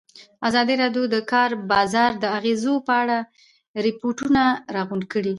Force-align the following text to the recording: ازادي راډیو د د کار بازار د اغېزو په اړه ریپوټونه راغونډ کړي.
ازادي 0.47 0.75
راډیو 0.83 1.03
د 1.09 1.11
د 1.13 1.15
کار 1.31 1.49
بازار 1.71 2.11
د 2.17 2.25
اغېزو 2.37 2.73
په 2.87 2.93
اړه 3.01 3.17
ریپوټونه 3.85 4.41
راغونډ 4.75 5.03
کړي. 5.13 5.29